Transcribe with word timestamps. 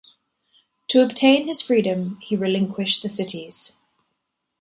To 0.87 1.03
obtain 1.03 1.45
his 1.45 1.61
freedom, 1.61 2.17
he 2.23 2.35
relinquished 2.35 3.03
the 3.03 3.07
cities. 3.07 3.77